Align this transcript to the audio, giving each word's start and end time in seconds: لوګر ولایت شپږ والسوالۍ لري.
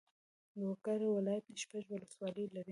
لوګر 0.59 0.99
ولایت 1.17 1.45
شپږ 1.63 1.85
والسوالۍ 1.91 2.45
لري. 2.55 2.69